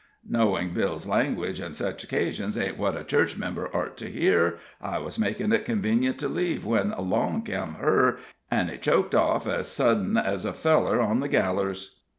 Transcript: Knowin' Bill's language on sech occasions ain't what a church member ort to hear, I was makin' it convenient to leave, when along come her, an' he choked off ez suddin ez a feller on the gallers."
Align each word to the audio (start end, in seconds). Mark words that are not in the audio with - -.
Knowin' 0.27 0.73
Bill's 0.73 1.05
language 1.05 1.61
on 1.61 1.75
sech 1.75 2.01
occasions 2.03 2.57
ain't 2.57 2.79
what 2.79 2.97
a 2.97 3.03
church 3.03 3.37
member 3.37 3.67
ort 3.67 3.97
to 3.97 4.09
hear, 4.09 4.57
I 4.81 4.97
was 4.97 5.19
makin' 5.19 5.53
it 5.53 5.63
convenient 5.63 6.17
to 6.21 6.27
leave, 6.27 6.65
when 6.65 6.91
along 6.93 7.43
come 7.43 7.75
her, 7.75 8.17
an' 8.49 8.69
he 8.69 8.79
choked 8.79 9.13
off 9.13 9.45
ez 9.45 9.67
suddin 9.67 10.17
ez 10.17 10.43
a 10.43 10.53
feller 10.53 10.99
on 10.99 11.19
the 11.19 11.27
gallers." 11.29 11.99